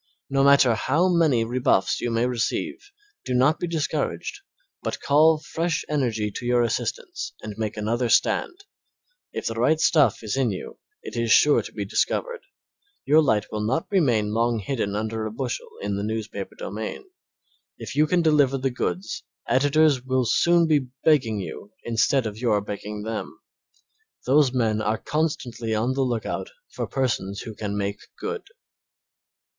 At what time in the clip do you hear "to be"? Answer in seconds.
11.61-11.85